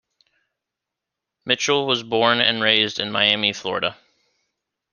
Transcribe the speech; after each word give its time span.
Mitchell 1.45 1.85
was 1.85 2.01
born 2.01 2.41
and 2.41 2.59
raised 2.63 2.99
in 2.99 3.11
Miami, 3.11 3.53
Florida. 3.53 3.95